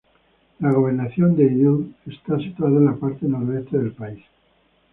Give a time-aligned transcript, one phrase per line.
[0.57, 4.23] La gobernación de Idlib está situada en la parte noroeste del país.